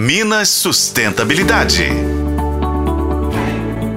Minas 0.00 0.48
Sustentabilidade. 0.48 1.84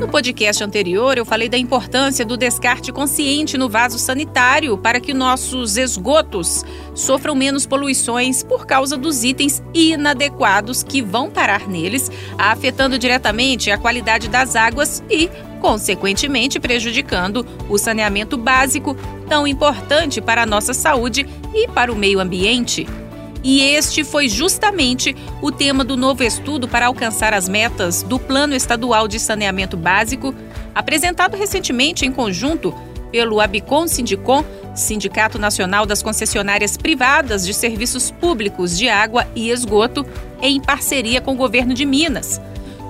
No 0.00 0.08
podcast 0.08 0.64
anterior, 0.64 1.16
eu 1.16 1.24
falei 1.24 1.48
da 1.48 1.56
importância 1.56 2.24
do 2.24 2.36
descarte 2.36 2.90
consciente 2.90 3.56
no 3.56 3.68
vaso 3.68 4.00
sanitário 4.00 4.76
para 4.76 4.98
que 4.98 5.14
nossos 5.14 5.76
esgotos 5.76 6.64
sofram 6.92 7.36
menos 7.36 7.66
poluições 7.66 8.42
por 8.42 8.66
causa 8.66 8.96
dos 8.96 9.22
itens 9.22 9.62
inadequados 9.72 10.82
que 10.82 11.00
vão 11.00 11.30
parar 11.30 11.68
neles, 11.68 12.10
afetando 12.36 12.98
diretamente 12.98 13.70
a 13.70 13.78
qualidade 13.78 14.26
das 14.28 14.56
águas 14.56 15.04
e, 15.08 15.30
consequentemente, 15.60 16.58
prejudicando 16.58 17.46
o 17.68 17.78
saneamento 17.78 18.36
básico, 18.36 18.96
tão 19.28 19.46
importante 19.46 20.20
para 20.20 20.42
a 20.42 20.46
nossa 20.46 20.74
saúde 20.74 21.28
e 21.54 21.68
para 21.68 21.92
o 21.92 21.96
meio 21.96 22.18
ambiente. 22.18 22.88
E 23.44 23.60
este 23.60 24.04
foi 24.04 24.28
justamente 24.28 25.16
o 25.40 25.50
tema 25.50 25.84
do 25.84 25.96
novo 25.96 26.22
estudo 26.22 26.68
para 26.68 26.86
alcançar 26.86 27.34
as 27.34 27.48
metas 27.48 28.02
do 28.02 28.18
Plano 28.18 28.54
Estadual 28.54 29.08
de 29.08 29.18
Saneamento 29.18 29.76
Básico, 29.76 30.32
apresentado 30.74 31.36
recentemente 31.36 32.06
em 32.06 32.12
conjunto 32.12 32.72
pelo 33.10 33.40
Abicom 33.40 33.86
Sindicom, 33.88 34.44
Sindicato 34.74 35.38
Nacional 35.38 35.84
das 35.84 36.02
Concessionárias 36.02 36.76
Privadas 36.76 37.44
de 37.44 37.52
Serviços 37.52 38.10
Públicos 38.12 38.78
de 38.78 38.88
Água 38.88 39.26
e 39.34 39.50
Esgoto, 39.50 40.06
em 40.40 40.60
parceria 40.60 41.20
com 41.20 41.32
o 41.32 41.36
governo 41.36 41.74
de 41.74 41.84
Minas. 41.84 42.40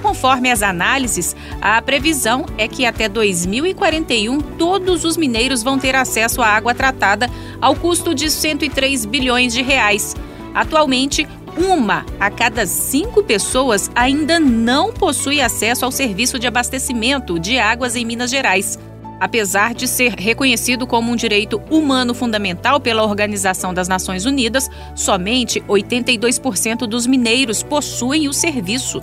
Conforme 0.00 0.50
as 0.50 0.62
análises, 0.62 1.34
a 1.60 1.82
previsão 1.82 2.46
é 2.56 2.68
que 2.68 2.86
até 2.86 3.08
2041 3.08 4.40
todos 4.40 5.04
os 5.04 5.16
mineiros 5.16 5.62
vão 5.62 5.78
ter 5.78 5.96
acesso 5.96 6.40
à 6.40 6.46
água 6.46 6.74
tratada 6.74 7.28
ao 7.60 7.74
custo 7.74 8.14
de 8.14 8.30
103 8.30 9.04
bilhões 9.04 9.52
de 9.52 9.62
reais 9.62 10.14
Atualmente, 10.56 11.28
uma 11.54 12.06
a 12.18 12.30
cada 12.30 12.66
cinco 12.66 13.22
pessoas 13.22 13.90
ainda 13.94 14.40
não 14.40 14.90
possui 14.90 15.42
acesso 15.42 15.84
ao 15.84 15.92
serviço 15.92 16.38
de 16.38 16.46
abastecimento 16.46 17.38
de 17.38 17.58
águas 17.58 17.94
em 17.94 18.06
Minas 18.06 18.30
Gerais. 18.30 18.78
Apesar 19.20 19.74
de 19.74 19.86
ser 19.86 20.14
reconhecido 20.14 20.86
como 20.86 21.12
um 21.12 21.16
direito 21.16 21.60
humano 21.70 22.14
fundamental 22.14 22.80
pela 22.80 23.02
Organização 23.02 23.74
das 23.74 23.86
Nações 23.86 24.24
Unidas, 24.24 24.70
somente 24.94 25.60
82% 25.60 26.86
dos 26.86 27.06
mineiros 27.06 27.62
possuem 27.62 28.26
o 28.26 28.32
serviço. 28.32 29.02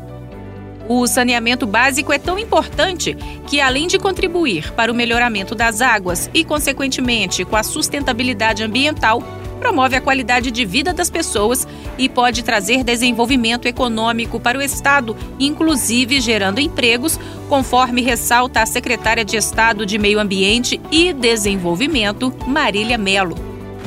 O 0.90 1.06
saneamento 1.06 1.68
básico 1.68 2.12
é 2.12 2.18
tão 2.18 2.40
importante 2.40 3.16
que, 3.48 3.62
além 3.62 3.86
de 3.88 4.00
contribuir 4.00 4.72
para 4.74 4.92
o 4.92 4.96
melhoramento 4.96 5.54
das 5.54 5.82
águas 5.82 6.32
e, 6.34 6.44
consequentemente, 6.44 7.46
com 7.46 7.56
a 7.56 7.64
sustentabilidade 7.64 8.64
ambiental, 8.64 9.24
promove 9.64 9.96
a 9.96 10.02
qualidade 10.02 10.52
de 10.52 10.66
vida 10.66 10.94
das 10.94 11.10
pessoas 11.10 11.66
e 11.98 12.10
pode 12.10 12.44
trazer 12.44 12.84
desenvolvimento 12.84 13.66
econômico 13.66 14.38
para 14.38 14.58
o 14.58 14.62
Estado, 14.62 15.16
inclusive 15.40 16.20
gerando 16.20 16.60
empregos, 16.60 17.18
conforme 17.48 18.02
ressalta 18.02 18.62
a 18.62 18.66
secretária 18.66 19.24
de 19.24 19.38
Estado 19.38 19.86
de 19.86 19.98
Meio 19.98 20.20
Ambiente 20.20 20.82
e 20.92 21.14
Desenvolvimento, 21.14 22.34
Marília 22.46 22.98
Melo. 22.98 23.38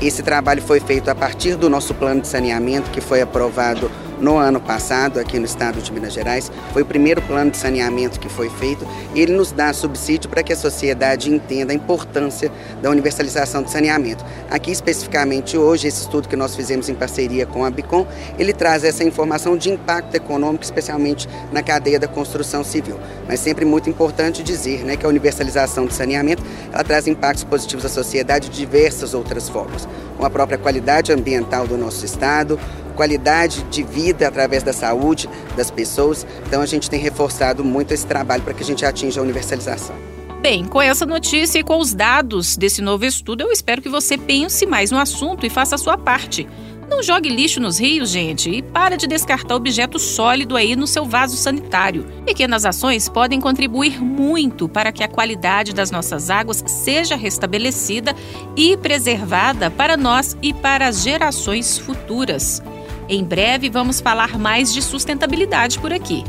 Esse 0.01 0.23
trabalho 0.23 0.63
foi 0.63 0.81
feito 0.81 1.11
a 1.11 1.15
partir 1.15 1.57
do 1.57 1.69
nosso 1.69 1.93
plano 1.93 2.23
de 2.23 2.29
saneamento 2.29 2.91
que 2.91 3.03
foi 3.03 3.21
aprovado 3.21 3.91
no 4.21 4.37
ano 4.37 4.61
passado 4.61 5.19
aqui 5.19 5.39
no 5.39 5.45
estado 5.45 5.81
de 5.81 5.93
Minas 5.93 6.13
Gerais. 6.13 6.51
Foi 6.73 6.83
o 6.83 6.87
primeiro 6.87 7.21
plano 7.23 7.51
de 7.51 7.57
saneamento 7.57 8.19
que 8.19 8.29
foi 8.29 8.49
feito 8.51 8.87
ele 9.15 9.33
nos 9.33 9.53
dá 9.53 9.73
subsídio 9.73 10.29
para 10.29 10.43
que 10.43 10.53
a 10.53 10.57
sociedade 10.57 11.31
entenda 11.31 11.73
a 11.73 11.75
importância 11.75 12.51
da 12.83 12.91
universalização 12.91 13.63
do 13.63 13.71
saneamento. 13.71 14.25
Aqui 14.51 14.71
especificamente 14.71 15.57
hoje, 15.57 15.89
esse 15.89 16.03
estudo 16.03 16.29
que 16.29 16.37
nós 16.37 16.55
fizemos 16.55 16.89
em 16.89 16.95
parceria 16.95 17.47
com 17.47 17.65
a 17.65 17.71
Bicom, 17.71 18.07
ele 18.39 18.53
traz 18.53 18.85
essa 18.85 19.05
informação 19.05 19.57
de 19.57 19.71
impacto 19.71 20.15
econômico, 20.15 20.65
especialmente 20.65 21.29
na 21.53 21.63
cadeia 21.63 21.99
da 21.99 22.09
construção 22.09 22.63
civil. 22.63 22.99
Mas 23.27 23.41
sempre 23.41 23.65
muito 23.65 23.89
importante 23.89 24.43
dizer 24.43 24.85
né, 24.85 24.97
que 24.97 25.07
a 25.07 25.09
universalização 25.09 25.87
do 25.87 25.93
saneamento 25.93 26.43
ela 26.73 26.85
traz 26.85 27.07
impactos 27.07 27.45
positivos 27.45 27.85
à 27.85 27.89
sociedade 27.89 28.49
de 28.49 28.57
diversas 28.57 29.15
outras 29.15 29.49
formas, 29.49 29.89
com 30.17 30.25
a 30.25 30.31
própria 30.31 30.59
qualidade 30.59 31.13
ambiental 31.13 31.67
do 31.67 31.77
nosso 31.77 32.05
estado, 32.05 32.59
qualidade 32.97 33.63
de 33.65 33.85
vida 33.85 34.27
através 34.27 34.65
da 34.65 34.73
saúde 34.73 35.29
das 35.57 35.71
pessoas. 35.71 36.27
Então 36.47 36.63
a 36.63 36.67
gente 36.67 36.91
tem 36.91 36.99
reforçado 36.99 37.63
muito 37.63 37.93
esse 37.93 38.07
trabalho 38.07 38.43
para 38.43 38.55
que 38.55 38.63
a 38.63 38.67
gente 38.67 38.85
atinja 38.85 39.21
a 39.21 39.23
universalização. 39.23 39.95
Bem, 40.41 40.65
com 40.65 40.81
essa 40.81 41.05
notícia 41.05 41.59
e 41.59 41.65
com 41.65 41.79
os 41.79 41.95
dados 41.95 42.57
desse 42.57 42.81
novo 42.81 43.05
estudo, 43.05 43.43
eu 43.43 43.53
espero 43.53 43.83
que 43.83 43.89
você 43.89 44.17
pense 44.17 44.67
mais 44.67 44.91
no 44.91 44.99
assunto 44.99 45.45
e 45.45 45.51
faça 45.51 45.75
a 45.75 45.79
sua 45.79 45.99
parte. 45.99 46.47
Não 46.89 47.03
jogue 47.03 47.29
lixo 47.29 47.61
nos 47.61 47.81
rios, 47.81 48.11
gente, 48.11 48.49
e 48.49 48.63
para 48.63 48.97
de 48.97 49.09
descartar 49.09 49.57
objeto 49.57 49.99
sólido 49.99 50.57
aí 50.57 50.77
no 50.77 50.87
seu 50.87 51.05
vaso 51.05 51.37
sanitário. 51.37 52.07
Pequenas 52.25 52.65
ações 52.65 53.09
podem 53.09 53.41
contribuir 53.41 54.01
muito 54.01 54.69
para 54.69 54.93
que 54.93 55.03
a 55.03 55.09
qualidade 55.09 55.75
das 55.75 55.91
nossas 55.91 56.31
águas 56.31 56.63
seja 56.67 57.17
restabelecida 57.17 58.15
e 58.57 58.77
preservada 58.77 59.69
para 59.69 59.97
nós 59.97 60.37
e 60.41 60.55
para 60.55 60.87
as 60.87 61.03
gerações 61.03 61.77
futuras. 61.77 62.63
Em 63.09 63.25
breve 63.25 63.69
vamos 63.71 64.01
falar 64.01 64.39
mais 64.39 64.73
de 64.73 64.83
sustentabilidade 64.83 65.79
por 65.79 65.93
aqui. 65.93 66.25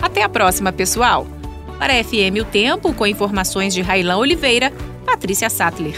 Até 0.00 0.22
a 0.22 0.28
próxima, 0.28 0.72
pessoal! 0.72 1.26
Para 1.78 1.94
a 1.94 2.04
FM 2.04 2.40
O 2.40 2.44
Tempo, 2.44 2.94
com 2.94 3.06
informações 3.06 3.74
de 3.74 3.82
Railão 3.82 4.20
Oliveira, 4.20 4.72
Patrícia 5.04 5.50
Sattler. 5.50 5.94